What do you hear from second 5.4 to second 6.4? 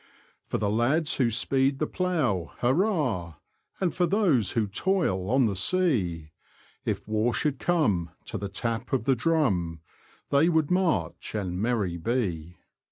the sea;